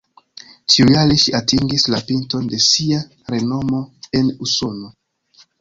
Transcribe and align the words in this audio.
Tiujare 0.75 1.17
ŝi 1.23 1.33
atingis 1.41 1.85
la 1.95 2.01
pinton 2.09 2.49
de 2.55 2.63
sia 2.71 3.05
renomo 3.35 3.83
en 4.23 4.37
Usono. 4.49 4.91